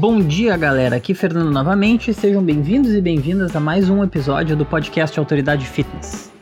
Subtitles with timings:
[0.00, 0.96] Bom dia, galera.
[0.96, 2.14] Aqui Fernando novamente.
[2.14, 6.32] Sejam bem-vindos e bem-vindas a mais um episódio do podcast Autoridade Fitness.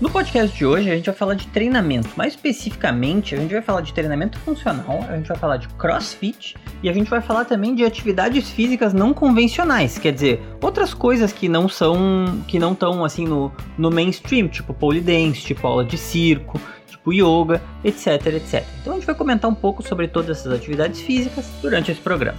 [0.00, 2.08] No podcast de hoje a gente vai falar de treinamento.
[2.16, 6.56] Mais especificamente, a gente vai falar de treinamento funcional, a gente vai falar de crossfit
[6.82, 11.30] e a gente vai falar também de atividades físicas não convencionais, quer dizer, outras coisas
[11.30, 15.84] que não são que não estão assim no, no mainstream, tipo pole dance, tipo aula
[15.84, 16.58] de circo,
[17.04, 18.64] tipo yoga, etc, etc.
[18.80, 22.38] Então a gente vai comentar um pouco sobre todas essas atividades físicas durante esse programa.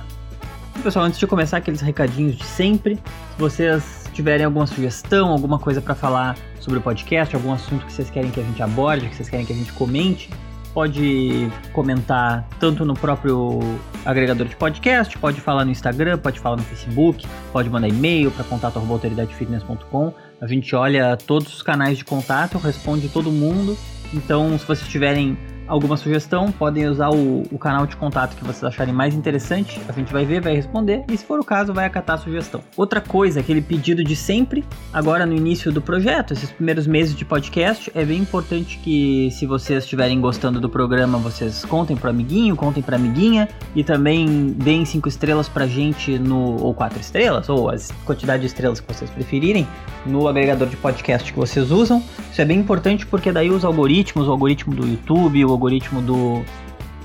[0.82, 5.82] Pessoal, antes de começar aqueles recadinhos de sempre, se vocês tiverem alguma sugestão, alguma coisa
[5.82, 9.16] para falar sobre o podcast, algum assunto que vocês querem que a gente aborde, que
[9.16, 10.30] vocês querem que a gente comente,
[10.74, 13.60] pode comentar tanto no próprio
[14.04, 18.44] agregador de podcast, pode falar no Instagram, pode falar no Facebook, pode mandar e-mail para
[18.44, 20.14] contato@autoridadefitness.com.
[20.42, 23.78] A gente olha todos os canais de contato, responde todo mundo.
[24.16, 25.38] Então, se vocês tiverem
[25.68, 29.82] alguma sugestão, podem usar o, o, canal de contato que vocês acharem mais interessante.
[29.88, 32.62] A gente vai ver, vai responder e, se for o caso, vai acatar a sugestão.
[32.78, 37.26] Outra coisa, aquele pedido de sempre, agora no início do projeto, esses primeiros meses de
[37.26, 42.56] podcast, é bem importante que, se vocês estiverem gostando do programa, vocês contem para amiguinho,
[42.56, 47.70] contem para amiguinha e também deem cinco estrelas pra gente no ou quatro estrelas ou
[47.70, 49.68] a quantidade de estrelas que vocês preferirem
[50.06, 52.04] no agregador de podcast que vocês usam.
[52.32, 56.44] Isso é bem importante porque daí os algoritmos, o algoritmo do YouTube, o algoritmo do,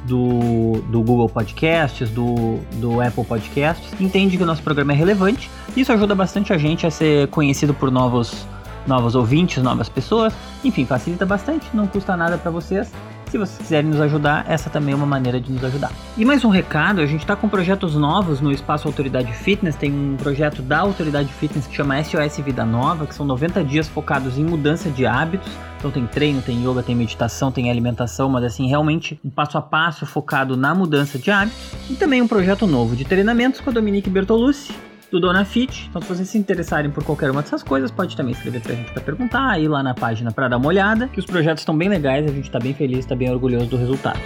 [0.05, 5.51] do, do, Google Podcasts, do, do Apple Podcasts, entende que o nosso programa é relevante.
[5.77, 8.47] Isso ajuda bastante a gente a ser conhecido por novos,
[8.87, 10.33] novos ouvintes, novas pessoas.
[10.65, 12.93] Enfim, facilita bastante, não custa nada para vocês.
[13.31, 15.92] Se vocês quiserem nos ajudar, essa também é uma maneira de nos ajudar.
[16.19, 19.77] E mais um recado, a gente está com projetos novos no Espaço Autoridade Fitness.
[19.77, 23.87] Tem um projeto da Autoridade Fitness que chama SOS Vida Nova, que são 90 dias
[23.87, 25.48] focados em mudança de hábitos.
[25.78, 29.62] Então tem treino, tem yoga, tem meditação, tem alimentação, mas assim, realmente um passo a
[29.62, 31.72] passo focado na mudança de hábitos.
[31.89, 34.72] E também um projeto novo de treinamentos com a Dominique Bertolucci,
[35.11, 35.89] do Dona Fit.
[35.89, 38.93] Então, se vocês se interessarem por qualquer uma dessas coisas, pode também escrever pra gente
[38.93, 41.88] pra perguntar, ir lá na página para dar uma olhada, que os projetos estão bem
[41.88, 44.21] legais, a gente tá bem feliz, tá bem orgulhoso do resultado.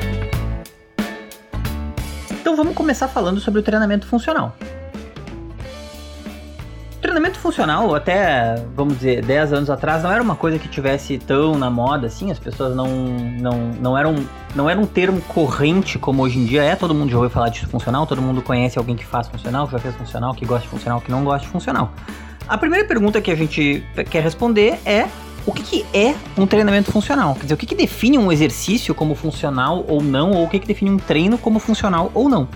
[2.31, 4.56] Então vamos começar falando sobre o treinamento funcional
[7.04, 11.54] treinamento funcional, até, vamos dizer, 10 anos atrás, não era uma coisa que tivesse tão
[11.59, 14.15] na moda assim, as pessoas não, não, não eram
[14.54, 17.50] não era um termo corrente como hoje em dia é, todo mundo já ouviu falar
[17.50, 20.62] disso funcional, todo mundo conhece alguém que faz funcional, que já fez funcional, que gosta
[20.62, 21.92] de funcional, que não gosta de funcional.
[22.48, 25.06] A primeira pergunta que a gente quer responder é
[25.44, 27.34] o que, que, é um treinamento funcional?
[27.34, 30.59] Quer dizer, o que, que, define um exercício como funcional ou não, ou o que,
[30.59, 32.48] que define um treino como funcional ou não?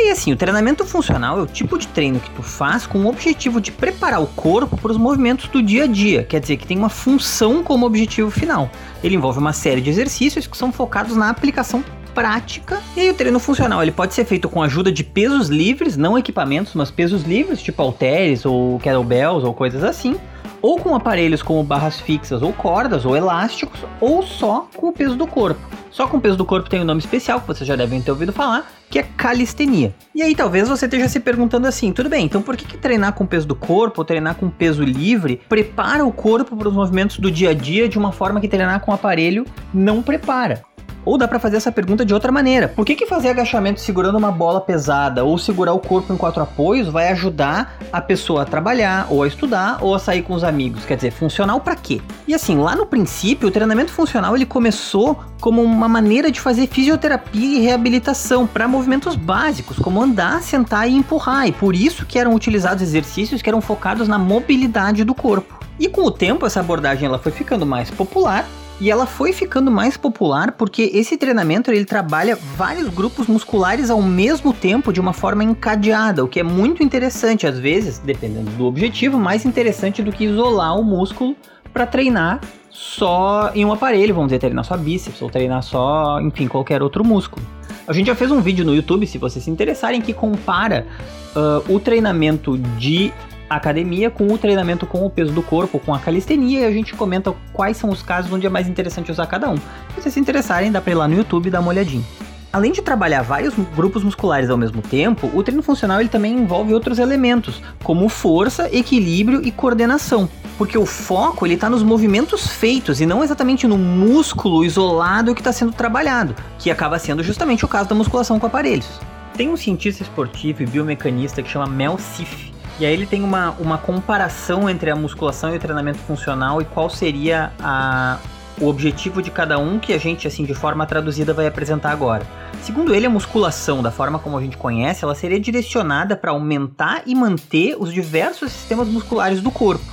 [0.00, 3.08] E assim, o treinamento funcional é o tipo de treino que tu faz com o
[3.08, 6.66] objetivo de preparar o corpo para os movimentos do dia a dia, quer dizer que
[6.66, 8.70] tem uma função como objetivo final.
[9.02, 12.80] Ele envolve uma série de exercícios que são focados na aplicação prática.
[12.96, 15.96] E aí o treino funcional ele pode ser feito com a ajuda de pesos livres,
[15.96, 20.16] não equipamentos, mas pesos livres, tipo halteres ou kettlebells ou coisas assim
[20.60, 25.16] ou com aparelhos como barras fixas ou cordas ou elásticos, ou só com o peso
[25.16, 25.60] do corpo.
[25.90, 28.10] Só com o peso do corpo tem um nome especial que vocês já devem ter
[28.10, 29.94] ouvido falar, que é calistenia.
[30.14, 33.12] E aí talvez você esteja se perguntando assim, tudo bem, então por que, que treinar
[33.12, 37.18] com peso do corpo ou treinar com peso livre prepara o corpo para os movimentos
[37.18, 40.62] do dia a dia de uma forma que treinar com aparelho não prepara?
[41.04, 42.68] Ou dá para fazer essa pergunta de outra maneira.
[42.68, 46.42] Por que, que fazer agachamento segurando uma bola pesada ou segurar o corpo em quatro
[46.42, 50.44] apoios vai ajudar a pessoa a trabalhar, ou a estudar, ou a sair com os
[50.44, 50.84] amigos?
[50.84, 52.00] Quer dizer, funcional para quê?
[52.26, 56.66] E assim, lá no princípio, o treinamento funcional ele começou como uma maneira de fazer
[56.66, 61.46] fisioterapia e reabilitação para movimentos básicos, como andar, sentar e empurrar.
[61.46, 65.58] E por isso que eram utilizados exercícios que eram focados na mobilidade do corpo.
[65.78, 68.44] E com o tempo essa abordagem ela foi ficando mais popular
[68.80, 74.00] e ela foi ficando mais popular porque esse treinamento ele trabalha vários grupos musculares ao
[74.00, 78.66] mesmo tempo de uma forma encadeada, o que é muito interessante, às vezes, dependendo do
[78.66, 81.36] objetivo, mais interessante do que isolar o músculo
[81.72, 82.40] para treinar
[82.70, 87.04] só em um aparelho, vamos dizer, treinar só bíceps ou treinar só, enfim, qualquer outro
[87.04, 87.44] músculo.
[87.86, 90.86] A gente já fez um vídeo no YouTube, se vocês se interessarem, que compara
[91.34, 93.12] uh, o treinamento de
[93.56, 96.94] academia com o treinamento com o peso do corpo, com a calistenia, e a gente
[96.94, 99.56] comenta quais são os casos onde é mais interessante usar cada um.
[99.56, 102.04] Se vocês se interessarem, dá pra ir lá no YouTube e dar uma olhadinha.
[102.50, 106.72] Além de trabalhar vários grupos musculares ao mesmo tempo, o treino funcional ele também envolve
[106.72, 113.02] outros elementos, como força, equilíbrio e coordenação, porque o foco ele está nos movimentos feitos
[113.02, 117.68] e não exatamente no músculo isolado que está sendo trabalhado, que acaba sendo justamente o
[117.68, 118.98] caso da musculação com aparelhos.
[119.36, 123.50] Tem um cientista esportivo e biomecanista que chama Mel Sif, e aí ele tem uma,
[123.58, 128.18] uma comparação entre a musculação e o treinamento funcional e qual seria a,
[128.60, 132.24] o objetivo de cada um que a gente, assim, de forma traduzida vai apresentar agora.
[132.62, 137.02] Segundo ele, a musculação, da forma como a gente conhece, ela seria direcionada para aumentar
[137.04, 139.84] e manter os diversos sistemas musculares do corpo.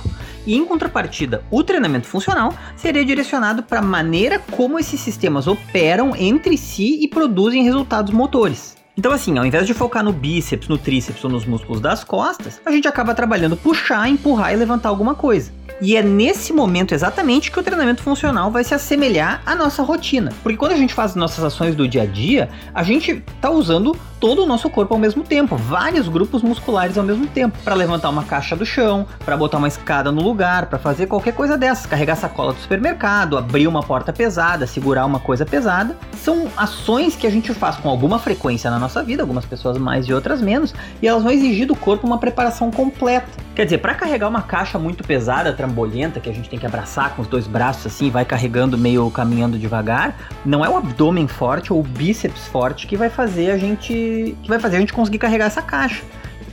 [0.46, 6.14] E em contrapartida, o treinamento funcional seria direcionado para a maneira como esses sistemas operam
[6.14, 8.76] entre si e produzem resultados motores.
[8.98, 12.58] Então, assim, ao invés de focar no bíceps, no tríceps ou nos músculos das costas,
[12.64, 15.52] a gente acaba trabalhando puxar, empurrar e levantar alguma coisa.
[15.82, 20.32] E é nesse momento exatamente que o treinamento funcional vai se assemelhar à nossa rotina.
[20.42, 23.94] Porque quando a gente faz nossas ações do dia a dia, a gente está usando
[24.20, 28.08] todo o nosso corpo ao mesmo tempo, vários grupos musculares ao mesmo tempo, para levantar
[28.08, 31.86] uma caixa do chão, para botar uma escada no lugar, para fazer qualquer coisa dessas,
[31.86, 35.96] carregar sacola do supermercado, abrir uma porta pesada, segurar uma coisa pesada.
[36.16, 40.06] São ações que a gente faz com alguma frequência na nossa vida, algumas pessoas mais
[40.06, 43.46] e outras menos, e elas vão exigir do corpo uma preparação completa.
[43.54, 47.16] Quer dizer, para carregar uma caixa muito pesada, trambolhenta, que a gente tem que abraçar
[47.16, 50.14] com os dois braços assim, vai carregando meio caminhando devagar,
[50.44, 54.06] não é o abdômen forte ou o bíceps forte que vai fazer a gente
[54.42, 56.02] que vai fazer a gente conseguir carregar essa caixa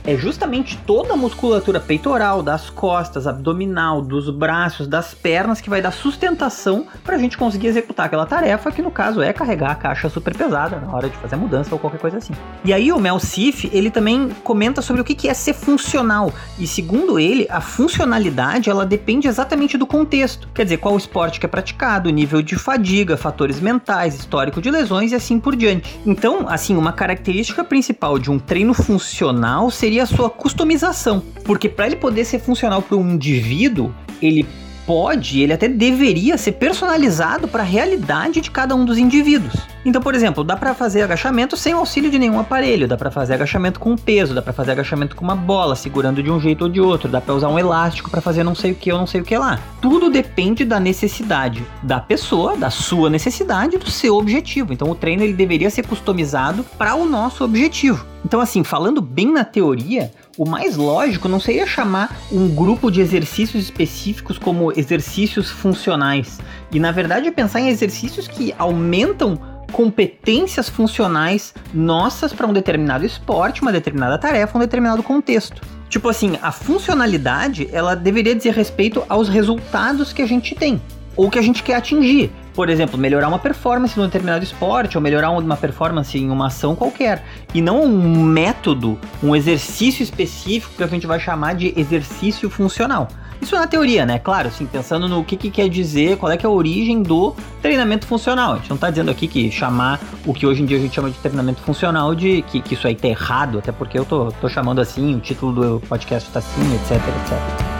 [0.04, 5.80] é justamente toda a musculatura peitoral, das costas, abdominal, dos braços, das pernas que vai
[5.80, 9.74] dar sustentação para a gente conseguir executar aquela tarefa, que no caso é carregar a
[9.74, 12.34] caixa super pesada na hora de fazer a mudança ou qualquer coisa assim.
[12.64, 16.32] E aí o Mel Sif, ele também comenta sobre o que é ser funcional.
[16.58, 20.48] E segundo ele, a funcionalidade ela depende exatamente do contexto.
[20.54, 25.12] Quer dizer, qual esporte que é praticado, nível de fadiga, fatores mentais, histórico de lesões
[25.12, 25.98] e assim por diante.
[26.04, 31.22] Então, assim, uma característica principal de um treino funcional seria seria a sua customização.
[31.44, 34.44] Porque para ele poder ser funcional para um indivíduo, ele
[34.86, 39.54] pode, ele até deveria ser personalizado para a realidade de cada um dos indivíduos.
[39.84, 43.34] Então, por exemplo, dá para fazer agachamento sem auxílio de nenhum aparelho, dá para fazer
[43.34, 46.70] agachamento com peso, dá para fazer agachamento com uma bola, segurando de um jeito ou
[46.70, 49.06] de outro, dá para usar um elástico para fazer não sei o que ou não
[49.06, 49.58] sei o que lá.
[49.82, 54.72] Tudo depende da necessidade da pessoa, da sua necessidade, do seu objetivo.
[54.72, 58.06] Então, o treino ele deveria ser customizado para o nosso objetivo.
[58.24, 63.00] Então, assim, falando bem na teoria, o mais lógico não seria chamar um grupo de
[63.00, 66.38] exercícios específicos como exercícios funcionais.
[66.72, 69.38] E na verdade pensar em exercícios que aumentam
[69.72, 75.62] competências funcionais nossas para um determinado esporte, uma determinada tarefa, um determinado contexto.
[75.88, 80.80] Tipo assim, a funcionalidade, ela deveria dizer respeito aos resultados que a gente tem
[81.16, 82.30] ou que a gente quer atingir.
[82.54, 86.76] Por exemplo, melhorar uma performance num determinado esporte ou melhorar uma performance em uma ação
[86.76, 87.24] qualquer.
[87.52, 93.08] E não um método, um exercício específico que a gente vai chamar de exercício funcional.
[93.42, 94.18] Isso é na teoria, né?
[94.18, 97.34] Claro, assim, pensando no que, que quer dizer, qual é que é a origem do
[97.60, 98.54] treinamento funcional.
[98.54, 100.94] A gente não está dizendo aqui que chamar o que hoje em dia a gente
[100.94, 104.32] chama de treinamento funcional de que, que isso aí tá errado, até porque eu tô,
[104.40, 107.73] tô chamando assim, o título do podcast tá assim, etc, etc.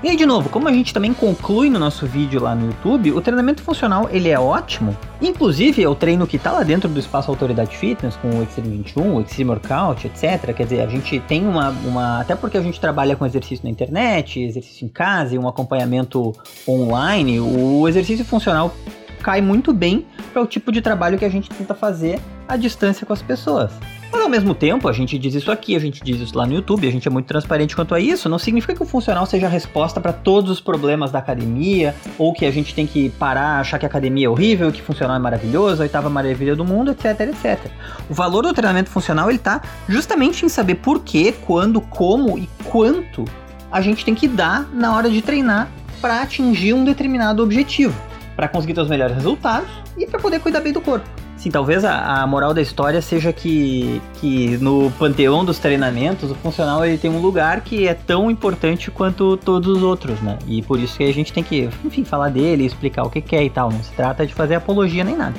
[0.00, 3.10] E aí, de novo, como a gente também conclui no nosso vídeo lá no YouTube,
[3.10, 4.96] o treinamento funcional ele é ótimo.
[5.20, 8.76] Inclusive, é o treino que está lá dentro do espaço Autoridade Fitness, com o Extreme
[8.76, 10.54] 21, o Extreme Workout, etc.
[10.54, 12.20] Quer dizer, a gente tem uma, uma.
[12.20, 16.32] Até porque a gente trabalha com exercício na internet, exercício em casa e um acompanhamento
[16.66, 18.72] online, o exercício funcional
[19.20, 23.04] cai muito bem para o tipo de trabalho que a gente tenta fazer à distância
[23.04, 23.72] com as pessoas.
[24.10, 26.54] Mas ao mesmo tempo, a gente diz isso aqui, a gente diz isso lá no
[26.54, 28.28] YouTube, a gente é muito transparente quanto a isso.
[28.28, 32.32] Não significa que o funcional seja a resposta para todos os problemas da academia, ou
[32.32, 35.18] que a gente tem que parar, achar que a academia é horrível, que funcional é
[35.18, 37.70] maravilhoso, a oitava maravilha do mundo, etc, etc.
[38.08, 42.48] O valor do treinamento funcional ele tá justamente em saber por que, quando, como e
[42.64, 43.24] quanto
[43.70, 45.68] a gente tem que dar na hora de treinar
[46.00, 47.94] para atingir um determinado objetivo,
[48.34, 51.27] para conseguir os melhores resultados e para poder cuidar bem do corpo.
[51.38, 56.34] Sim, talvez a, a, moral da história seja que, que no panteão dos treinamentos, o
[56.34, 60.36] funcional ele tem um lugar que é tão importante quanto todos os outros, né?
[60.48, 63.44] E por isso que a gente tem que, enfim, falar dele, explicar o que quer
[63.44, 63.70] e tal.
[63.70, 65.36] Não se trata de fazer apologia nem nada.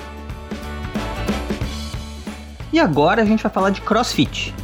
[2.72, 4.56] E agora a gente vai falar de CrossFit.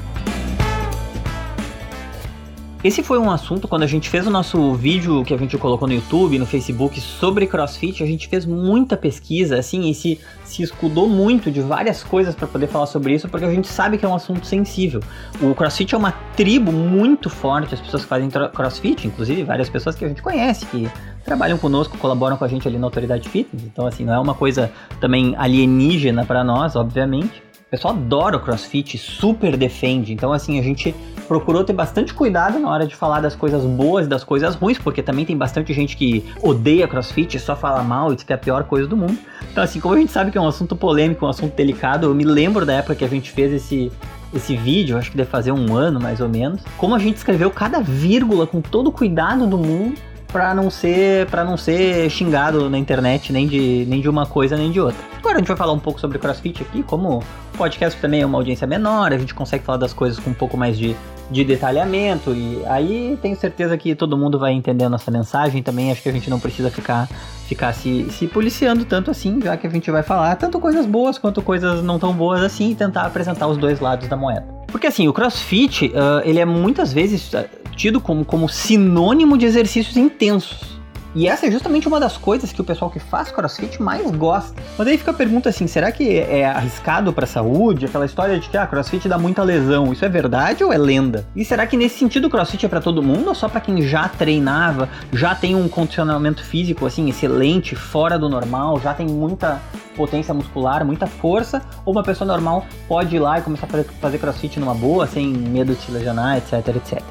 [2.85, 5.87] Esse foi um assunto quando a gente fez o nosso vídeo que a gente colocou
[5.87, 10.61] no YouTube, no Facebook sobre CrossFit, a gente fez muita pesquisa, assim, e se, se
[10.61, 14.05] escudou muito de várias coisas para poder falar sobre isso, porque a gente sabe que
[14.05, 15.01] é um assunto sensível.
[15.41, 19.95] O CrossFit é uma tribo muito forte, as pessoas que fazem CrossFit, inclusive várias pessoas
[19.95, 20.87] que a gente conhece, que
[21.23, 24.35] trabalham conosco, colaboram com a gente ali na Autoridade Fitness, então assim, não é uma
[24.35, 27.44] coisa também alienígena para nós, obviamente.
[27.67, 30.13] O pessoal adora o CrossFit, super defende.
[30.13, 30.93] Então, assim, a gente
[31.27, 34.77] procurou ter bastante cuidado na hora de falar das coisas boas e das coisas ruins,
[34.77, 38.35] porque também tem bastante gente que odeia CrossFit, só fala mal e diz que é
[38.35, 39.17] a pior coisa do mundo.
[39.51, 42.13] Então, assim, como a gente sabe que é um assunto polêmico, um assunto delicado, eu
[42.13, 43.91] me lembro da época que a gente fez esse,
[44.31, 47.49] esse vídeo, acho que deve fazer um ano mais ou menos, como a gente escreveu
[47.49, 49.95] cada vírgula com todo o cuidado do mundo
[50.35, 54.57] para não ser para não ser xingado na internet nem de, nem de uma coisa
[54.57, 55.01] nem de outra.
[55.17, 58.25] Agora a gente vai falar um pouco sobre CrossFit aqui, como o podcast também é
[58.25, 60.93] uma audiência menor, a gente consegue falar das coisas com um pouco mais de,
[61.31, 65.89] de detalhamento e aí tenho certeza que todo mundo vai entender a nossa mensagem também,
[65.89, 67.07] acho que a gente não precisa ficar
[67.47, 71.17] ficar se, se policiando tanto assim, já que a gente vai falar tanto coisas boas
[71.17, 74.45] quanto coisas não tão boas assim e tentar apresentar os dois lados da moeda.
[74.67, 77.31] Porque assim, o CrossFit, uh, ele é muitas vezes
[77.75, 80.75] tido como, como sinônimo de exercícios intensos.
[81.15, 84.53] E essa é justamente uma das coisas que o pessoal que faz crossfit mais gosta.
[84.77, 87.85] Mas aí fica a pergunta assim: será que é arriscado para a saúde?
[87.85, 89.93] Aquela história de que ah, crossfit dá muita lesão.
[89.93, 91.25] Isso é verdade ou é lenda?
[91.33, 93.81] E será que nesse sentido o crossfit é para todo mundo ou só para quem
[93.81, 99.61] já treinava, já tem um condicionamento físico assim excelente, fora do normal, já tem muita
[99.95, 101.61] potência muscular, muita força?
[101.85, 105.27] Ou uma pessoa normal pode ir lá e começar a fazer crossfit numa boa, sem
[105.27, 107.01] medo de se lesionar, etc, etc?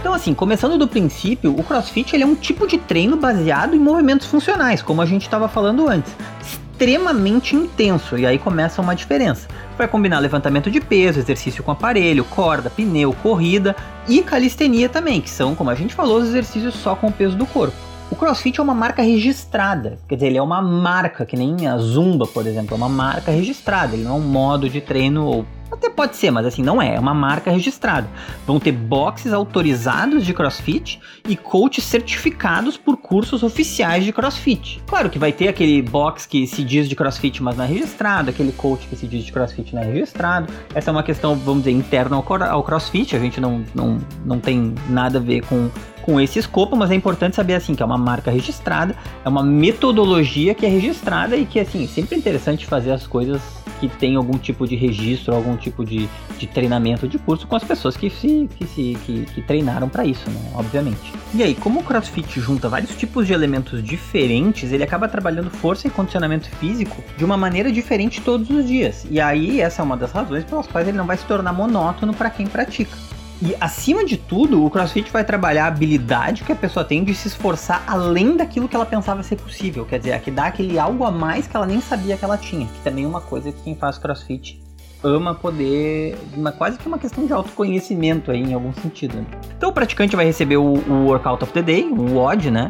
[0.00, 3.80] Então, assim, começando do princípio, o CrossFit ele é um tipo de treino baseado em
[3.80, 6.14] movimentos funcionais, como a gente estava falando antes.
[6.40, 9.48] Extremamente intenso, e aí começa uma diferença.
[9.76, 13.74] Vai combinar levantamento de peso, exercício com aparelho, corda, pneu, corrida
[14.06, 17.36] e calistenia também, que são, como a gente falou, os exercícios só com o peso
[17.36, 17.76] do corpo.
[18.10, 21.76] O CrossFit é uma marca registrada, quer dizer, ele é uma marca, que nem a
[21.76, 25.44] Zumba, por exemplo, é uma marca registrada, ele não é um modo de treino ou
[25.70, 26.94] até pode ser, mas assim, não é.
[26.94, 28.08] É uma marca registrada.
[28.46, 34.82] Vão ter boxes autorizados de crossfit e coaches certificados por cursos oficiais de crossfit.
[34.86, 38.30] Claro que vai ter aquele box que se diz de crossfit, mas não é registrado,
[38.30, 40.52] aquele coach que se diz de crossfit não é registrado.
[40.74, 43.14] Essa é uma questão, vamos dizer, interna ao crossfit.
[43.14, 45.70] A gente não, não, não tem nada a ver com
[46.08, 49.42] com esse escopo, mas é importante saber assim que é uma marca registrada, é uma
[49.42, 53.42] metodologia que é registrada e que assim, é sempre interessante fazer as coisas
[53.78, 57.64] que tem algum tipo de registro, algum tipo de, de treinamento de curso com as
[57.64, 60.40] pessoas que se que, se, que, que treinaram para isso, né?
[60.54, 61.12] Obviamente.
[61.34, 65.86] E aí, como o CrossFit junta vários tipos de elementos diferentes, ele acaba trabalhando força
[65.86, 69.06] e condicionamento físico de uma maneira diferente todos os dias.
[69.10, 72.14] E aí, essa é uma das razões pelas quais ele não vai se tornar monótono
[72.14, 72.96] para quem pratica.
[73.40, 77.14] E acima de tudo, o CrossFit vai trabalhar a habilidade que a pessoa tem de
[77.14, 79.84] se esforçar além daquilo que ela pensava ser possível.
[79.84, 82.66] Quer dizer, que dá aquele algo a mais que ela nem sabia que ela tinha.
[82.66, 84.60] Que também é uma coisa que quem faz CrossFit
[85.02, 86.16] ama poder.
[86.34, 89.24] Uma, quase que uma questão de autoconhecimento aí, em algum sentido.
[89.56, 92.68] Então o praticante vai receber o, o Workout of the Day, o WOD, né?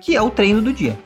[0.00, 0.98] Que é o treino do dia.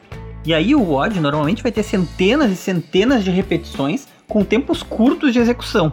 [0.45, 5.33] E aí o WOD normalmente vai ter centenas e centenas de repetições com tempos curtos
[5.33, 5.93] de execução.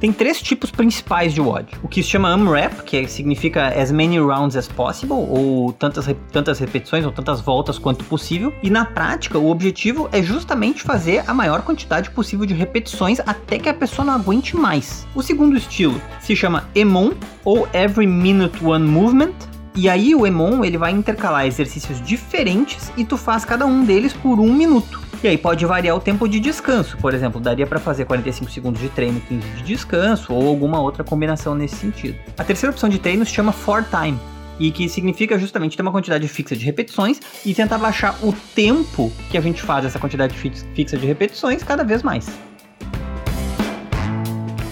[0.00, 1.72] Tem três tipos principais de WOD.
[1.82, 6.60] O que se chama UMRAP, que significa as many rounds as possible, ou tantas, tantas
[6.60, 8.52] repetições ou tantas voltas quanto possível.
[8.62, 13.58] E na prática, o objetivo é justamente fazer a maior quantidade possível de repetições até
[13.58, 15.06] que a pessoa não aguente mais.
[15.16, 17.12] O segundo estilo se chama EMON,
[17.44, 19.34] ou Every Minute One Movement,
[19.74, 24.12] e aí o Emon ele vai intercalar exercícios diferentes e tu faz cada um deles
[24.12, 25.07] por um minuto.
[25.22, 26.96] E aí pode variar o tempo de descanso.
[26.98, 31.02] Por exemplo, daria para fazer 45 segundos de treino, 15 de descanso ou alguma outra
[31.02, 32.16] combinação nesse sentido.
[32.38, 34.18] A terceira opção de treino se chama for time
[34.60, 39.12] e que significa justamente ter uma quantidade fixa de repetições e tentar baixar o tempo
[39.30, 42.28] que a gente faz essa quantidade fixa de repetições cada vez mais.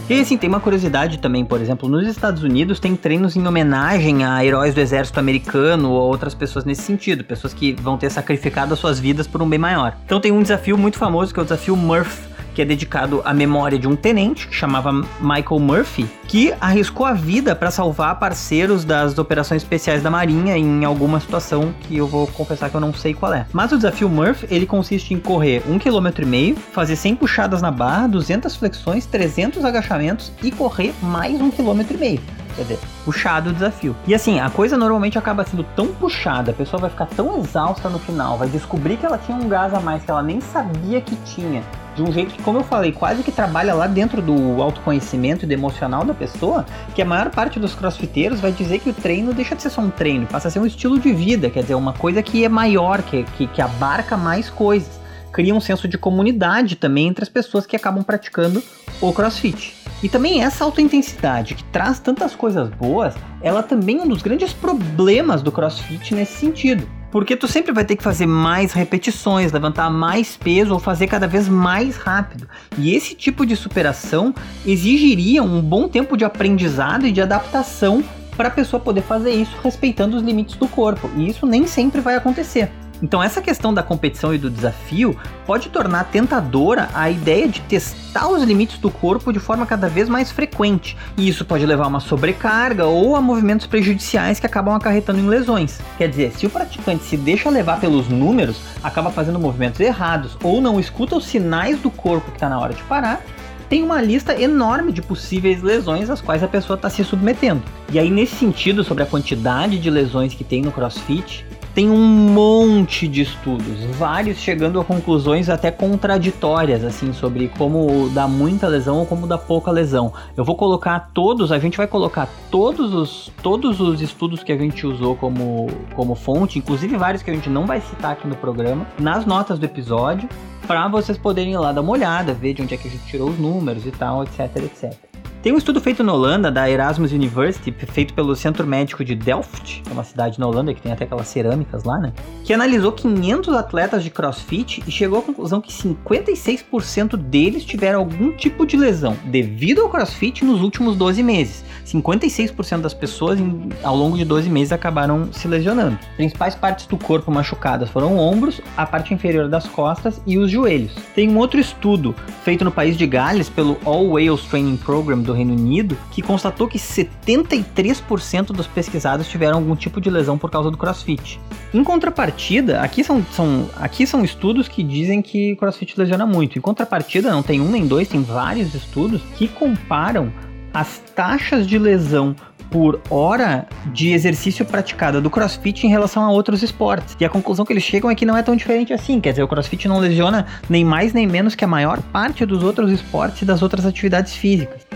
[0.09, 4.25] E assim, tem uma curiosidade também, por exemplo, nos Estados Unidos tem treinos em homenagem
[4.25, 8.73] a heróis do exército americano ou outras pessoas nesse sentido, pessoas que vão ter sacrificado
[8.73, 9.97] as suas vidas por um bem maior.
[10.05, 12.21] Então tem um desafio muito famoso que é o desafio Murph
[12.57, 17.13] que é dedicado à memória de um tenente que chamava Michael Murphy, que arriscou a
[17.13, 22.27] vida para salvar parceiros das operações especiais da Marinha em alguma situação que eu vou
[22.29, 23.45] confessar que eu não sei qual é.
[23.53, 27.61] Mas o desafio Murphy, ele consiste em correr um quilômetro e meio, fazer 100 puxadas
[27.61, 32.21] na barra, 200 flexões, 300 agachamentos e correr mais um quilômetro e meio.
[32.55, 33.95] Quer dizer, puxado o desafio.
[34.07, 37.91] E assim, a coisa normalmente acaba sendo tão puxada, a pessoa vai ficar tão exausta
[37.91, 41.03] no final, vai descobrir que ela tinha um gás a mais que ela nem sabia
[41.03, 41.63] que tinha
[41.97, 45.49] de um jeito que, como eu falei, quase que trabalha lá dentro do autoconhecimento e
[45.49, 49.33] do emocional da pessoa, que a maior parte dos crossfiteiros vai dizer que o treino
[49.33, 51.75] deixa de ser só um treino, passa a ser um estilo de vida, quer dizer,
[51.75, 55.01] uma coisa que é maior, que, que, que abarca mais coisas.
[55.33, 58.63] Cria um senso de comunidade também entre as pessoas que acabam praticando
[59.01, 59.75] o crossfit.
[60.03, 64.53] E também essa autointensidade que traz tantas coisas boas, ela também é um dos grandes
[64.53, 69.91] problemas do crossfit nesse sentido porque tu sempre vai ter que fazer mais repetições, levantar
[69.91, 72.49] mais peso ou fazer cada vez mais rápido.
[72.79, 74.35] E esse tipo de superação
[74.67, 78.05] exigiria um bom tempo de aprendizado e de adaptação
[78.37, 81.11] para a pessoa poder fazer isso respeitando os limites do corpo.
[81.17, 82.71] E isso nem sempre vai acontecer.
[83.03, 88.29] Então essa questão da competição e do desafio pode tornar tentadora a ideia de testar
[88.29, 90.97] os limites do corpo de forma cada vez mais frequente.
[91.17, 95.29] E isso pode levar a uma sobrecarga ou a movimentos prejudiciais que acabam acarretando em
[95.29, 95.79] lesões.
[95.99, 100.61] Quer dizer, se o praticante se deixa levar pelos números, acaba fazendo movimentos errados ou
[100.61, 103.21] não escuta os sinais do corpo que está na hora de parar,
[103.69, 107.63] tem uma lista enorme de possíveis lesões às quais a pessoa está se submetendo.
[107.91, 111.45] E aí, nesse sentido, sobre a quantidade de lesões que tem no CrossFit,
[111.77, 118.27] tem um monte de estudos, vários chegando a conclusões até contraditórias, assim, sobre como dá
[118.27, 120.11] muita lesão ou como dá pouca lesão.
[120.35, 124.57] Eu vou colocar todos, a gente vai colocar todos os, todos os estudos que a
[124.57, 128.37] gente usou como, como fonte, inclusive vários que a gente não vai citar aqui no
[128.37, 130.27] programa, nas notas do episódio,
[130.67, 133.05] para vocês poderem ir lá dar uma olhada, ver de onde é que a gente
[133.05, 135.06] tirou os números e tal, etc, etc.
[135.47, 139.81] Tem um estudo feito na Holanda, da Erasmus University, feito pelo Centro Médico de Delft,
[139.81, 142.13] que é uma cidade na Holanda que tem até aquelas cerâmicas lá, né?
[142.43, 148.33] Que analisou 500 atletas de crossfit e chegou à conclusão que 56% deles tiveram algum
[148.33, 151.65] tipo de lesão devido ao crossfit nos últimos 12 meses.
[151.85, 155.97] 56% das pessoas em, ao longo de 12 meses acabaram se lesionando.
[156.17, 160.93] Principais partes do corpo machucadas foram ombros, a parte inferior das costas e os joelhos.
[161.15, 165.36] Tem um outro estudo feito no país de Gales pelo All Wales Training Program do
[165.37, 170.71] Reino Unido que constatou que 73% dos pesquisados tiveram algum tipo de lesão por causa
[170.71, 171.41] do CrossFit.
[171.73, 176.59] Em contrapartida, aqui são, são, aqui são estudos que dizem que CrossFit lesiona muito.
[176.59, 180.33] Em contrapartida, não tem um nem dois, tem vários estudos que comparam
[180.73, 182.35] as taxas de lesão
[182.71, 187.17] por hora de exercício praticada do CrossFit em relação a outros esportes.
[187.19, 189.21] E a conclusão que eles chegam é que não é tão diferente assim.
[189.21, 192.63] Quer dizer, o CrossFit não lesiona nem mais nem menos que a maior parte dos
[192.63, 194.87] outros esportes e das outras atividades físicas.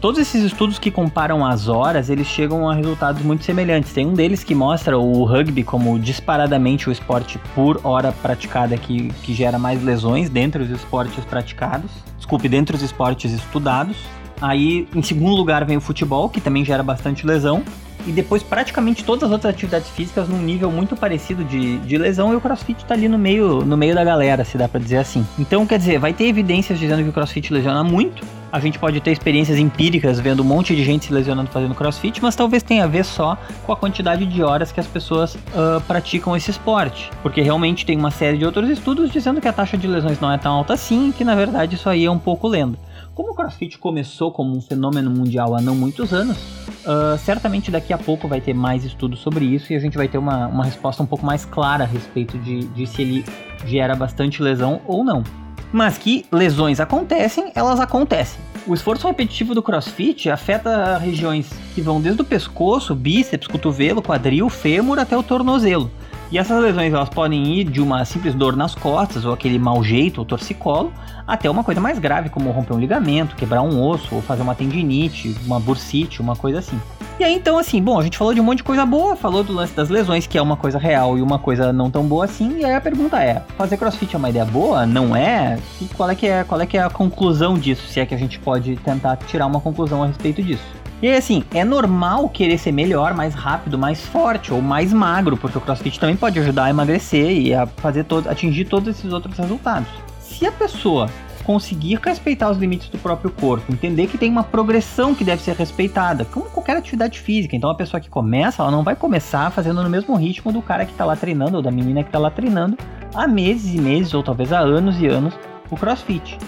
[0.00, 3.92] Todos esses estudos que comparam as horas, eles chegam a resultados muito semelhantes.
[3.92, 9.08] Tem um deles que mostra o rugby como disparadamente o esporte por hora praticada que,
[9.22, 11.90] que gera mais lesões dentre os esportes praticados.
[12.16, 13.98] Desculpe, dentre os esportes estudados.
[14.40, 17.62] Aí, em segundo lugar, vem o futebol, que também gera bastante lesão.
[18.06, 22.32] E depois, praticamente todas as outras atividades físicas num nível muito parecido de, de lesão.
[22.32, 24.98] E o crossfit tá ali no meio, no meio da galera, se dá pra dizer
[24.98, 25.26] assim.
[25.38, 29.00] Então, quer dizer, vai ter evidências dizendo que o crossfit lesiona muito a gente pode
[29.00, 32.84] ter experiências empíricas vendo um monte de gente se lesionando fazendo crossfit, mas talvez tenha
[32.84, 37.10] a ver só com a quantidade de horas que as pessoas uh, praticam esse esporte.
[37.22, 40.32] Porque realmente tem uma série de outros estudos dizendo que a taxa de lesões não
[40.32, 42.78] é tão alta assim, que na verdade isso aí é um pouco lenda.
[43.20, 47.92] Como o crossfit começou como um fenômeno mundial há não muitos anos, uh, certamente daqui
[47.92, 50.64] a pouco vai ter mais estudos sobre isso e a gente vai ter uma, uma
[50.64, 53.22] resposta um pouco mais clara a respeito de, de se ele
[53.66, 55.22] gera bastante lesão ou não.
[55.70, 58.40] Mas que lesões acontecem, elas acontecem.
[58.66, 64.48] O esforço repetitivo do crossfit afeta regiões que vão desde o pescoço, bíceps, cotovelo, quadril,
[64.48, 65.90] fêmur até o tornozelo.
[66.30, 69.82] E essas lesões elas podem ir de uma simples dor nas costas ou aquele mau
[69.82, 70.92] jeito ou torcicolo
[71.26, 74.54] até uma coisa mais grave como romper um ligamento, quebrar um osso ou fazer uma
[74.54, 76.80] tendinite, uma bursite, uma coisa assim.
[77.18, 79.42] E aí então assim, bom, a gente falou de um monte de coisa boa, falou
[79.42, 82.26] do lance das lesões que é uma coisa real e uma coisa não tão boa
[82.26, 82.58] assim.
[82.58, 84.86] E aí a pergunta é, fazer CrossFit é uma ideia boa?
[84.86, 85.58] Não é?
[85.80, 87.88] E qual é que é, qual é que é a conclusão disso?
[87.88, 90.79] Se é que a gente pode tentar tirar uma conclusão a respeito disso?
[91.02, 95.36] E aí, assim, é normal querer ser melhor, mais rápido, mais forte ou mais magro,
[95.36, 99.10] porque o crossfit também pode ajudar a emagrecer e a fazer todo, atingir todos esses
[99.10, 99.88] outros resultados.
[100.20, 101.08] Se a pessoa
[101.42, 105.56] conseguir respeitar os limites do próprio corpo, entender que tem uma progressão que deve ser
[105.56, 107.56] respeitada, como qualquer atividade física.
[107.56, 110.84] Então a pessoa que começa, ela não vai começar fazendo no mesmo ritmo do cara
[110.84, 112.76] que está lá treinando ou da menina que está lá treinando
[113.14, 115.34] há meses e meses ou talvez há anos e anos
[115.70, 116.38] o CrossFit.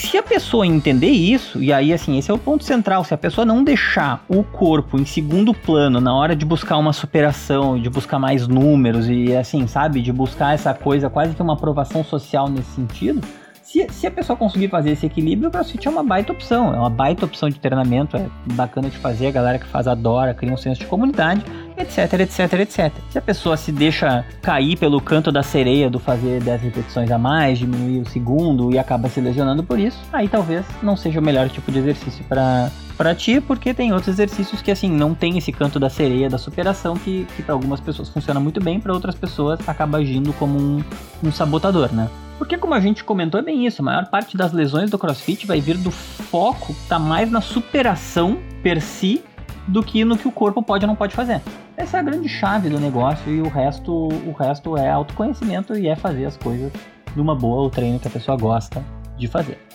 [0.00, 3.18] Se a pessoa entender isso, e aí assim, esse é o ponto central, se a
[3.18, 7.90] pessoa não deixar o corpo em segundo plano na hora de buscar uma superação, de
[7.90, 12.48] buscar mais números e assim, sabe, de buscar essa coisa, quase que uma aprovação social
[12.48, 13.26] nesse sentido,
[13.60, 16.74] se, se a pessoa conseguir fazer esse equilíbrio, o CrossFit é uma baita opção.
[16.74, 20.32] É uma baita opção de treinamento, é bacana de fazer, a galera que faz adora,
[20.32, 21.44] cria um senso de comunidade,
[21.78, 22.92] etc, etc, etc.
[23.10, 27.18] Se a pessoa se deixa cair pelo canto da sereia do fazer 10 repetições a
[27.18, 31.22] mais, diminuir o segundo e acaba se lesionando por isso, aí talvez não seja o
[31.22, 35.38] melhor tipo de exercício para para ti, porque tem outros exercícios que assim não tem
[35.38, 38.92] esse canto da sereia da superação que, que para algumas pessoas funciona muito bem, para
[38.92, 40.84] outras pessoas acaba agindo como um,
[41.22, 42.08] um sabotador, né?
[42.38, 43.82] Porque, como a gente comentou, é bem isso.
[43.82, 48.38] A maior parte das lesões do crossfit vai vir do foco, tá mais na superação
[48.62, 49.24] per si
[49.68, 51.40] do que no que o corpo pode ou não pode fazer.
[51.76, 55.86] Essa é a grande chave do negócio e o resto, o resto é autoconhecimento e
[55.86, 56.72] é fazer as coisas
[57.14, 58.84] numa boa, o treino que a pessoa gosta
[59.16, 59.68] de fazer.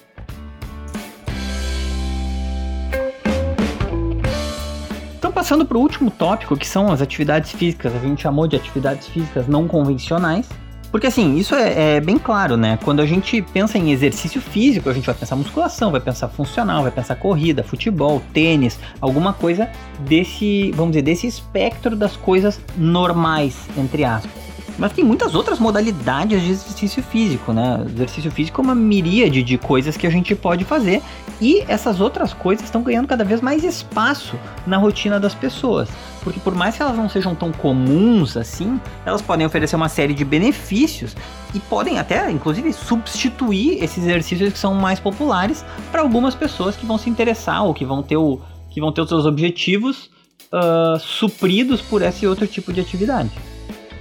[5.44, 9.10] passando para o último tópico, que são as atividades físicas, a gente chamou de atividades
[9.10, 10.48] físicas não convencionais.
[10.94, 12.78] Porque assim, isso é, é, bem claro, né?
[12.84, 16.84] Quando a gente pensa em exercício físico, a gente vai pensar musculação, vai pensar funcional,
[16.84, 23.58] vai pensar corrida, futebol, tênis, alguma coisa desse, vamos dizer, desse espectro das coisas normais,
[23.76, 24.53] entre aspas.
[24.78, 27.86] Mas tem muitas outras modalidades de exercício físico, né?
[27.88, 31.02] exercício físico é uma miríade de coisas que a gente pode fazer
[31.40, 35.90] e essas outras coisas estão ganhando cada vez mais espaço na rotina das pessoas.
[36.24, 40.14] Porque por mais que elas não sejam tão comuns assim, elas podem oferecer uma série
[40.14, 41.16] de benefícios
[41.54, 46.86] e podem até, inclusive, substituir esses exercícios que são mais populares para algumas pessoas que
[46.86, 48.40] vão se interessar ou que vão ter, o,
[48.72, 50.10] que vão ter os seus objetivos
[50.52, 53.53] uh, supridos por esse outro tipo de atividade.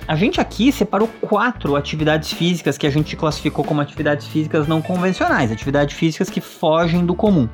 [0.07, 4.83] A gente aqui separou quatro atividades físicas que a gente classificou como atividades físicas não
[4.83, 7.49] convencionais, atividades físicas que fogem do comum.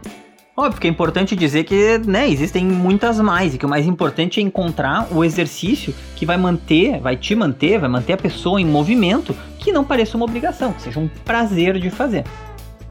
[0.56, 4.40] Óbvio que é importante dizer que né, existem muitas mais e que o mais importante
[4.40, 8.64] é encontrar o exercício que vai manter, vai te manter, vai manter a pessoa em
[8.64, 12.24] movimento, que não pareça uma obrigação, que seja um prazer de fazer.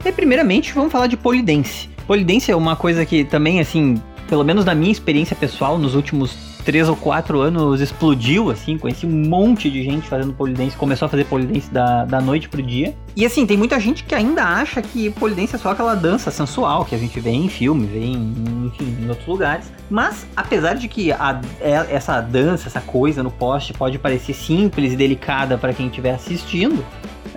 [0.05, 1.89] E primeiramente vamos falar de polidense.
[2.05, 6.56] Polidense é uma coisa que também, assim, pelo menos na minha experiência pessoal, nos últimos
[6.67, 11.09] três ou quatro anos explodiu, assim, conheci um monte de gente fazendo polidense, começou a
[11.09, 12.93] fazer polidense da, da noite pro dia.
[13.15, 16.83] E assim, tem muita gente que ainda acha que polidense é só aquela dança sensual
[16.83, 19.71] que a gente vê em filme, vê em, enfim, em outros lugares.
[19.89, 24.91] Mas, apesar de que a, é, essa dança, essa coisa no poste pode parecer simples
[24.91, 26.83] e delicada para quem estiver assistindo,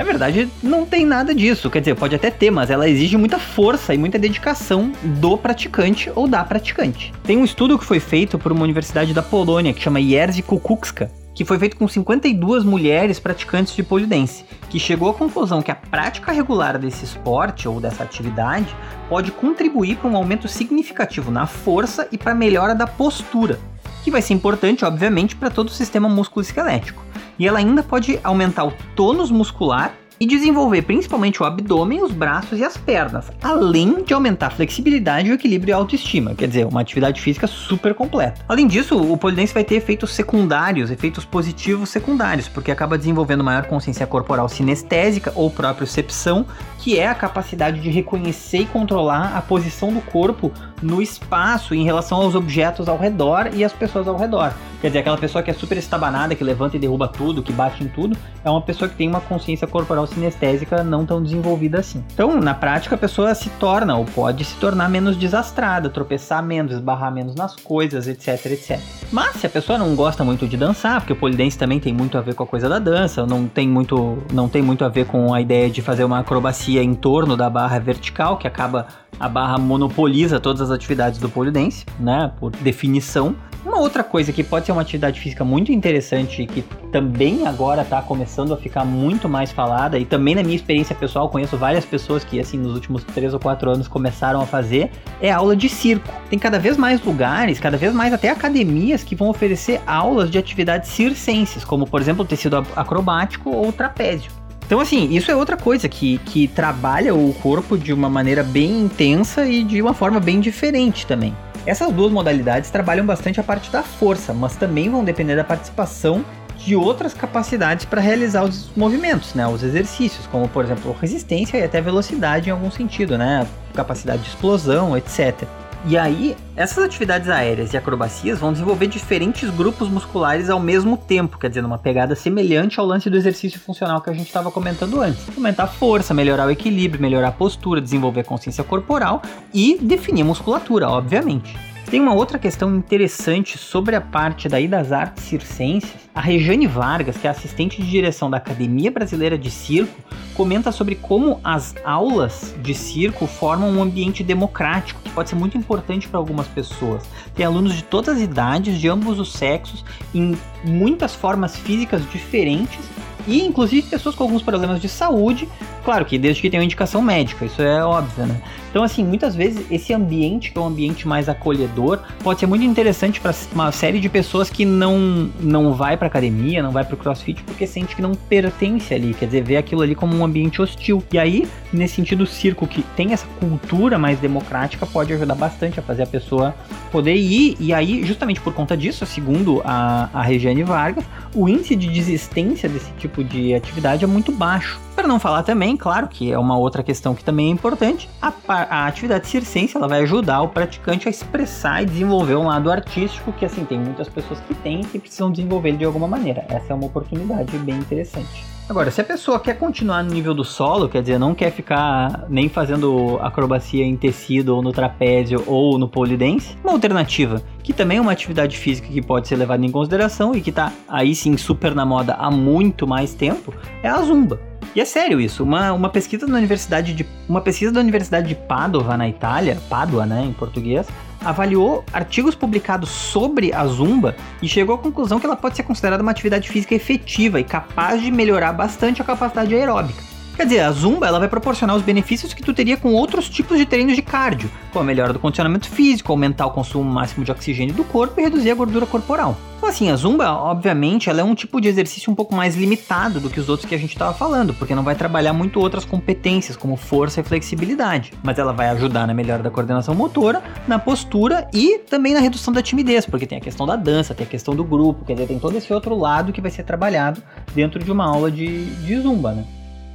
[0.01, 1.69] na verdade, não tem nada disso.
[1.69, 6.11] Quer dizer, pode até ter, mas ela exige muita força e muita dedicação do praticante
[6.15, 7.13] ou da praticante.
[7.23, 11.11] Tem um estudo que foi feito por uma universidade da Polônia que chama Jerzy Kukuczka,
[11.35, 15.75] que foi feito com 52 mulheres praticantes de polidense, que chegou à conclusão que a
[15.75, 18.75] prática regular desse esporte ou dessa atividade
[19.07, 23.61] pode contribuir para um aumento significativo na força e para a melhora da postura,
[24.03, 27.10] que vai ser importante, obviamente, para todo o sistema músculo-esquelético
[27.41, 32.59] e ela ainda pode aumentar o tônus muscular e desenvolver principalmente o abdômen, os braços
[32.59, 36.67] e as pernas, além de aumentar a flexibilidade, o equilíbrio e a autoestima, quer dizer,
[36.67, 38.45] uma atividade física super completa.
[38.47, 43.65] Além disso, o polidense vai ter efeitos secundários, efeitos positivos secundários, porque acaba desenvolvendo maior
[43.65, 46.45] consciência corporal sinestésica ou propriocepção,
[46.81, 50.51] que é a capacidade de reconhecer e controlar a posição do corpo
[50.83, 54.53] no espaço em relação aos objetos ao redor e às pessoas ao redor.
[54.81, 57.85] Quer dizer, aquela pessoa que é super estabanada, que levanta e derruba tudo, que bate
[57.85, 62.03] em tudo, é uma pessoa que tem uma consciência corporal sinestésica não tão desenvolvida assim.
[62.15, 66.73] Então, na prática, a pessoa se torna ou pode se tornar menos desastrada, tropeçar menos,
[66.73, 68.81] esbarrar menos nas coisas, etc, etc.
[69.13, 72.17] Mas se a pessoa não gosta muito de dançar, porque o polidense também tem muito
[72.17, 75.05] a ver com a coisa da dança, não tem muito, não tem muito a ver
[75.05, 78.87] com a ideia de fazer uma acrobacia em torno da barra vertical, que acaba
[79.19, 83.35] a barra monopoliza todas as atividades do polidense, né, por definição.
[83.65, 87.83] Uma outra coisa que pode ser uma atividade física muito interessante e que também agora
[87.83, 91.85] está começando a ficar muito mais falada e também na minha experiência pessoal conheço várias
[91.85, 95.69] pessoas que assim nos últimos 3 ou 4 anos começaram a fazer é aula de
[95.69, 96.09] circo.
[96.31, 100.39] Tem cada vez mais lugares, cada vez mais até academias que vão oferecer aulas de
[100.39, 104.40] atividades circenses, como por exemplo tecido acrobático ou trapézio.
[104.71, 108.83] Então, assim, isso é outra coisa que, que trabalha o corpo de uma maneira bem
[108.83, 111.37] intensa e de uma forma bem diferente também.
[111.67, 116.25] Essas duas modalidades trabalham bastante a parte da força, mas também vão depender da participação
[116.57, 121.65] de outras capacidades para realizar os movimentos, né, os exercícios, como por exemplo resistência e
[121.65, 125.49] até velocidade em algum sentido, né, capacidade de explosão, etc.
[125.87, 131.39] E aí, essas atividades aéreas e acrobacias vão desenvolver diferentes grupos musculares ao mesmo tempo,
[131.39, 135.01] quer dizer, numa pegada semelhante ao lance do exercício funcional que a gente estava comentando
[135.01, 135.27] antes.
[135.35, 139.23] Aumentar a força, melhorar o equilíbrio, melhorar a postura, desenvolver a consciência corporal
[139.55, 141.70] e definir musculatura, obviamente.
[141.87, 145.91] Tem uma outra questão interessante sobre a parte daí das artes circenses.
[146.15, 149.95] A Rejane Vargas, que é assistente de direção da Academia Brasileira de Circo,
[150.35, 155.59] comenta sobre como as aulas de circo formam um ambiente democrático, que pode ser muito
[155.59, 157.03] importante para algumas pessoas.
[157.35, 162.79] Tem alunos de todas as idades, de ambos os sexos, em muitas formas físicas diferentes
[163.27, 165.49] e inclusive pessoas com alguns problemas de saúde,
[165.85, 168.41] claro que desde que tenham indicação médica, isso é óbvio, né?
[168.71, 172.65] Então, assim, muitas vezes esse ambiente, que é um ambiente mais acolhedor, pode ser muito
[172.65, 176.95] interessante para uma série de pessoas que não, não vai para academia, não vai para
[176.95, 180.25] o crossfit, porque sente que não pertence ali, quer dizer, vê aquilo ali como um
[180.25, 181.03] ambiente hostil.
[181.13, 185.81] E aí, nesse sentido, o circo que tem essa cultura mais democrática pode ajudar bastante
[185.81, 186.55] a fazer a pessoa
[186.93, 187.57] poder ir.
[187.59, 191.05] E aí, justamente por conta disso, segundo a, a Regiane Vargas,
[191.35, 194.79] o índice de desistência desse tipo de atividade é muito baixo.
[194.95, 198.31] Para não falar também, claro que é uma outra questão que também é importante, a
[198.31, 202.71] parte a, atividade circense ela vai ajudar o praticante a expressar e desenvolver um lado
[202.71, 206.45] artístico que assim tem muitas pessoas que têm e precisam desenvolver de alguma maneira.
[206.49, 208.60] Essa é uma oportunidade bem interessante.
[208.71, 212.27] Agora, se a pessoa quer continuar no nível do solo, quer dizer, não quer ficar
[212.29, 217.73] nem fazendo acrobacia em tecido ou no trapézio ou no pole dance, uma alternativa, que
[217.73, 221.17] também é uma atividade física que pode ser levada em consideração e que tá aí
[221.17, 223.53] sim super na moda há muito mais tempo,
[223.83, 224.41] é a zumba.
[224.73, 228.37] E é sério isso, uma, uma pesquisa da Universidade de uma pesquisa da Universidade de
[228.37, 230.87] Padova na Itália, Pádua, né, em português,
[231.25, 236.03] avaliou artigos publicados sobre a zumba e chegou à conclusão que ela pode ser considerada
[236.03, 240.10] uma atividade física efetiva e capaz de melhorar bastante a capacidade aeróbica.
[240.41, 243.59] Quer dizer, a zumba ela vai proporcionar os benefícios que tu teria com outros tipos
[243.59, 247.31] de treinos de cardio, como a melhora do condicionamento físico, aumentar o consumo máximo de
[247.31, 249.37] oxigênio do corpo e reduzir a gordura corporal.
[249.59, 253.21] Então, assim, a zumba, obviamente, ela é um tipo de exercício um pouco mais limitado
[253.21, 255.85] do que os outros que a gente estava falando, porque não vai trabalhar muito outras
[255.85, 260.79] competências, como força e flexibilidade, mas ela vai ajudar na melhora da coordenação motora, na
[260.79, 264.31] postura e também na redução da timidez, porque tem a questão da dança, tem a
[264.31, 267.23] questão do grupo, quer dizer, tem todo esse outro lado que vai ser trabalhado
[267.55, 269.45] dentro de uma aula de, de zumba, né?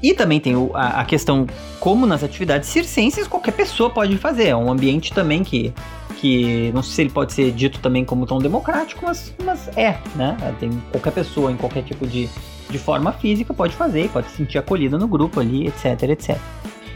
[0.02, 1.48] E também tem o, a, a, questão,
[1.80, 4.50] como nas atividades circenses, qualquer pessoa pode fazer.
[4.50, 5.74] É um ambiente também que,
[6.18, 9.98] que não sei se ele pode ser dito também como tão democrático, mas, mas é,
[10.16, 10.38] né?
[10.60, 12.30] Tem qualquer pessoa em qualquer tipo de,
[12.70, 16.38] de forma física pode fazer, pode se sentir acolhida no grupo ali, etc, etc.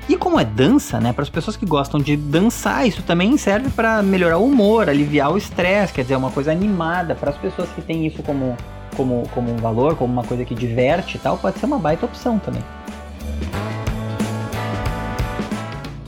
[0.10, 3.70] E como é dança, né, para as pessoas que gostam de dançar, isso também serve
[3.70, 7.38] para melhorar o humor, aliviar o estresse, quer dizer, é uma coisa animada para as
[7.38, 8.58] pessoas que têm isso como,
[8.98, 12.08] como, como um valor, como uma coisa que diverte e tal, pode ser uma baita
[12.08, 12.64] opção também.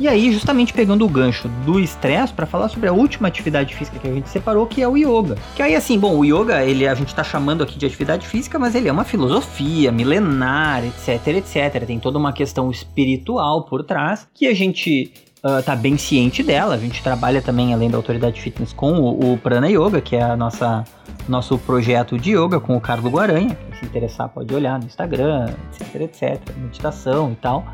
[0.01, 3.99] E aí, justamente pegando o gancho do estresse para falar sobre a última atividade física
[3.99, 5.37] que a gente separou, que é o yoga.
[5.55, 8.57] Que aí assim, bom, o yoga, ele a gente tá chamando aqui de atividade física,
[8.57, 11.85] mas ele é uma filosofia milenar, etc, etc.
[11.85, 15.13] Tem toda uma questão espiritual por trás que a gente
[15.45, 16.73] uh, tá bem ciente dela.
[16.73, 20.23] A gente trabalha também, além da autoridade fitness, com o, o Prana Yoga, que é
[20.23, 20.83] a nossa
[21.27, 23.55] nosso projeto de yoga com o Carlos Guaranha.
[23.55, 26.55] Quem se interessar pode olhar no Instagram, etc, etc.
[26.57, 27.65] Meditação e tal.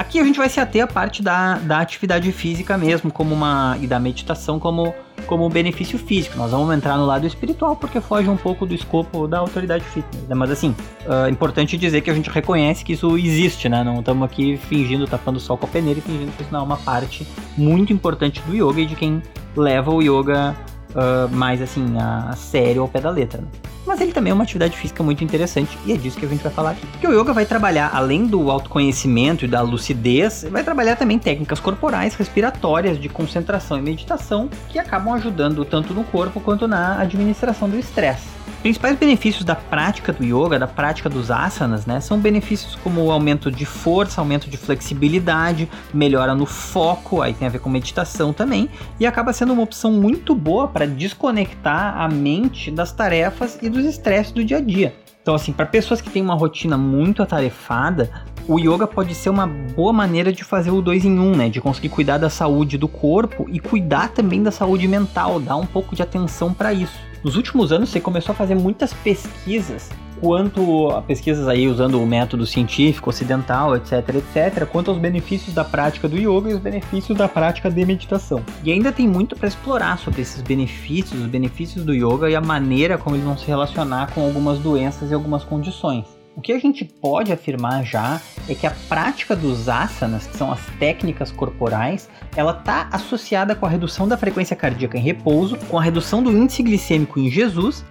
[0.00, 3.76] Aqui a gente vai se ater a parte da, da atividade física mesmo, como uma
[3.80, 4.94] e da meditação como
[5.26, 6.38] como benefício físico.
[6.38, 10.26] Nós vamos entrar no lado espiritual porque foge um pouco do escopo da autoridade fitness.
[10.26, 10.34] Né?
[10.34, 13.84] Mas assim, é uh, importante dizer que a gente reconhece que isso existe, né?
[13.84, 16.60] Não estamos aqui fingindo, tapando o sol com a peneira e fingindo que isso não
[16.60, 19.22] é uma parte muito importante do yoga e de quem
[19.54, 20.56] leva o yoga
[20.94, 23.40] uh, mais assim, a, a sério ao pé da letra.
[23.40, 23.48] Né?
[23.86, 26.42] Mas ele também é uma atividade física muito interessante e é disso que a gente
[26.42, 26.86] vai falar aqui.
[26.86, 31.58] Porque o yoga vai trabalhar, além do autoconhecimento e da lucidez, vai trabalhar também técnicas
[31.58, 37.68] corporais, respiratórias, de concentração e meditação que acabam ajudando tanto no corpo quanto na administração
[37.68, 42.76] do estresse principais benefícios da prática do yoga, da prática dos asanas, né, são benefícios
[42.76, 47.70] como aumento de força, aumento de flexibilidade, melhora no foco, aí tem a ver com
[47.70, 48.68] meditação também,
[48.98, 53.84] e acaba sendo uma opção muito boa para desconectar a mente das tarefas e dos
[53.84, 54.94] estresses do dia a dia.
[55.30, 58.10] Então, assim, para pessoas que têm uma rotina muito atarefada,
[58.48, 61.48] o yoga pode ser uma boa maneira de fazer o dois em um, né?
[61.48, 65.66] De conseguir cuidar da saúde do corpo e cuidar também da saúde mental, dar um
[65.66, 66.98] pouco de atenção para isso.
[67.22, 69.88] Nos últimos anos, você começou a fazer muitas pesquisas
[70.20, 75.64] quanto a pesquisas aí usando o método científico ocidental, etc, etc, quanto aos benefícios da
[75.64, 78.44] prática do yoga e os benefícios da prática de meditação.
[78.62, 82.40] E ainda tem muito para explorar sobre esses benefícios, os benefícios do yoga e a
[82.40, 86.04] maneira como eles vão se relacionar com algumas doenças e algumas condições.
[86.36, 90.50] O que a gente pode afirmar já é que a prática dos asanas, que são
[90.50, 95.78] as técnicas corporais, ela está associada com a redução da frequência cardíaca em repouso, com
[95.78, 97.84] a redução do índice glicêmico em Jesus.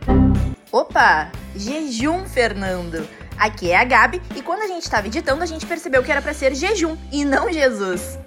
[0.71, 3.07] Opa, jejum, Fernando.
[3.39, 6.21] Aqui é a Gabi e quando a gente estava editando, a gente percebeu que era
[6.21, 8.19] para ser jejum e não Jesus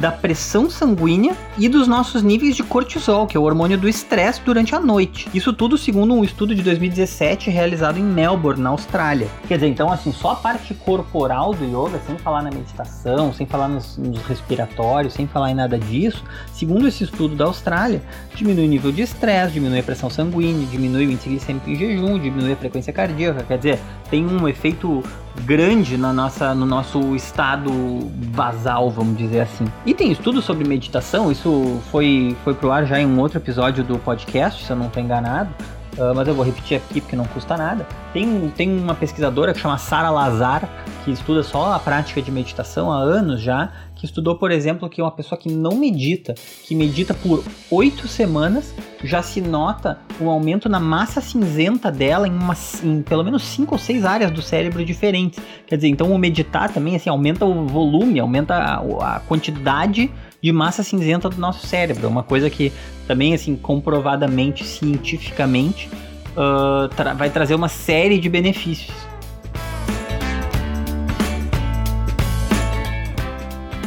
[0.00, 4.40] da pressão sanguínea e dos nossos níveis de cortisol, que é o hormônio do estresse
[4.40, 5.28] durante a noite.
[5.34, 9.28] Isso tudo segundo um estudo de 2017 realizado em Melbourne, na Austrália.
[9.46, 13.46] Quer dizer, então assim, só a parte corporal do yoga, sem falar na meditação, sem
[13.46, 18.02] falar nos, nos respiratórios, sem falar em nada disso, segundo esse estudo da Austrália,
[18.34, 22.18] diminui o nível de estresse, diminui a pressão sanguínea, diminui o índice glicêmico em jejum,
[22.18, 23.78] diminui a frequência cardíaca, quer dizer,
[24.10, 25.02] tem um efeito
[25.44, 27.70] grande na nossa, no nosso estado
[28.34, 29.66] basal, vamos dizer assim.
[29.84, 33.82] E tem estudos sobre meditação, isso foi, foi pro ar já em um outro episódio
[33.82, 35.50] do podcast, se eu não estou enganado.
[35.98, 37.84] Uh, mas eu vou repetir aqui porque não custa nada.
[38.12, 40.68] Tem, tem uma pesquisadora que chama Sara Lazar,
[41.04, 45.02] que estuda só a prática de meditação há anos já, que estudou, por exemplo, que
[45.02, 46.34] uma pessoa que não medita,
[46.64, 52.32] que medita por oito semanas, já se nota um aumento na massa cinzenta dela em,
[52.32, 55.38] uma, em pelo menos cinco ou seis áreas do cérebro diferentes.
[55.66, 60.10] Quer dizer, então o meditar também assim, aumenta o volume, aumenta a, a quantidade
[60.42, 62.06] de massa cinzenta do nosso cérebro.
[62.06, 62.72] É uma coisa que
[63.06, 65.90] também, assim, comprovadamente, cientificamente,
[66.30, 69.09] uh, tra vai trazer uma série de benefícios.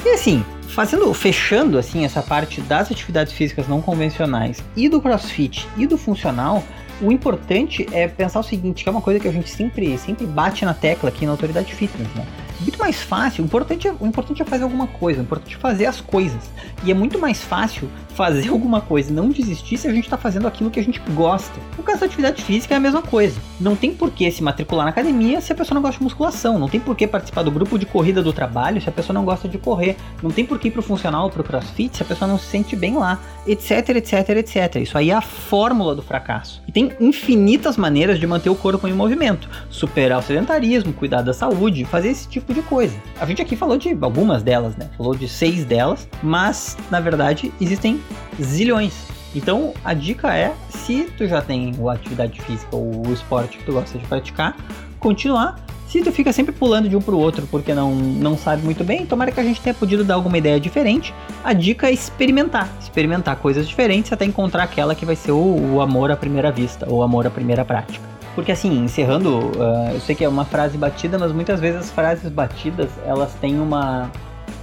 [0.06, 5.68] E assim, fazendo, fechando assim essa parte das atividades físicas não convencionais e do CrossFit
[5.78, 6.62] e do funcional,
[7.02, 10.26] o importante é pensar o seguinte, que é uma coisa que a gente sempre, sempre
[10.26, 12.26] bate na tecla aqui na autoridade fitness, né?
[12.60, 13.44] Muito mais fácil.
[13.44, 16.50] O importante, é, o importante é fazer alguma coisa, o importante é fazer as coisas.
[16.84, 20.18] E é muito mais fácil fazer alguma coisa e não desistir se a gente está
[20.18, 21.54] fazendo aquilo que a gente gosta.
[21.78, 23.40] No caso da atividade física é a mesma coisa.
[23.60, 26.60] Não tem por que se matricular na academia se a pessoa não gosta de musculação.
[26.60, 29.26] Não tem por que participar do grupo de corrida do trabalho se a pessoa não
[29.26, 29.96] gosta de correr.
[30.22, 32.46] Não tem por que ir pro funcional ou pro crossfit se a pessoa não se
[32.46, 33.20] sente bem lá.
[33.48, 34.76] Etc, etc, etc.
[34.82, 36.62] Isso aí é a fórmula do fracasso.
[36.68, 39.50] E tem infinitas maneiras de manter o corpo em movimento.
[39.70, 42.96] Superar o sedentarismo, cuidar da saúde, fazer esse tipo de coisa.
[43.20, 44.90] A gente aqui falou de algumas delas, né?
[44.98, 48.02] Falou de seis delas, mas na verdade existem
[48.42, 48.94] zilhões.
[49.36, 53.64] Então a dica é, se tu já tem a atividade física ou o esporte que
[53.64, 54.58] tu gosta de praticar,
[55.00, 55.64] continuar.
[55.88, 59.06] Se tu fica sempre pulando de um pro outro porque não, não sabe muito bem,
[59.06, 61.14] tomara que a gente tenha podido dar alguma ideia diferente.
[61.44, 65.82] A dica é experimentar, experimentar coisas diferentes até encontrar aquela que vai ser o, o
[65.82, 68.13] amor à primeira vista, ou amor à primeira prática.
[68.36, 71.92] Porque assim, encerrando, uh, eu sei que é uma frase batida, mas muitas vezes as
[71.92, 74.10] frases batidas, elas têm uma,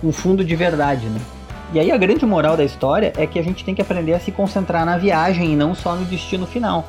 [0.03, 1.21] um fundo de verdade, né?
[1.73, 4.19] E aí a grande moral da história é que a gente tem que aprender a
[4.19, 6.85] se concentrar na viagem e não só no destino final.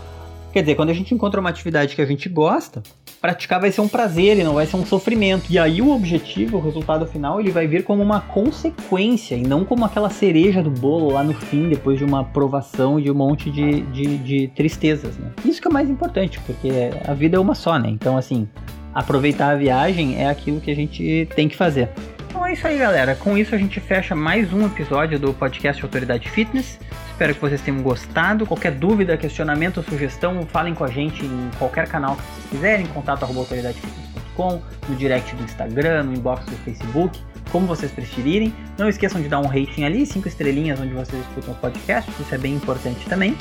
[0.51, 2.83] Quer dizer, quando a gente encontra uma atividade que a gente gosta,
[3.21, 5.45] praticar vai ser um prazer e não vai ser um sofrimento.
[5.49, 9.63] E aí o objetivo, o resultado final, ele vai vir como uma consequência e não
[9.63, 13.15] como aquela cereja do bolo lá no fim, depois de uma aprovação e de um
[13.15, 15.31] monte de, de, de tristezas, né?
[15.45, 16.69] Isso que é mais importante, porque
[17.07, 17.89] a vida é uma só, né?
[17.89, 18.47] Então, assim,
[18.93, 21.89] aproveitar a viagem é aquilo que a gente tem que fazer.
[22.27, 23.15] Então é isso aí, galera.
[23.15, 26.79] Com isso a gente fecha mais um episódio do podcast Autoridade Fitness.
[27.21, 28.47] Espero que vocês tenham gostado.
[28.47, 32.87] Qualquer dúvida, questionamento ou sugestão, falem com a gente em qualquer canal que vocês quiserem,
[32.87, 38.51] contato autoridadefitness.com, no direct do Instagram, no inbox do Facebook, como vocês preferirem.
[38.75, 42.33] Não esqueçam de dar um rating ali, cinco estrelinhas onde vocês escutam os podcasts, isso
[42.33, 43.37] é bem importante também.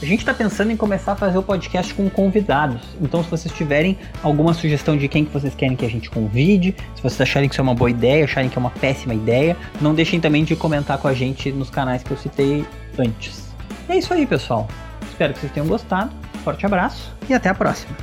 [0.00, 2.82] A gente está pensando em começar a fazer o podcast com convidados.
[3.00, 6.76] Então, se vocês tiverem alguma sugestão de quem que vocês querem que a gente convide,
[6.94, 9.56] se vocês acharem que isso é uma boa ideia, acharem que é uma péssima ideia,
[9.80, 12.64] não deixem também de comentar com a gente nos canais que eu citei
[12.98, 13.44] antes.
[13.88, 14.68] É isso aí, pessoal.
[15.08, 16.10] Espero que vocês tenham gostado.
[16.42, 17.96] Forte abraço e até a próxima.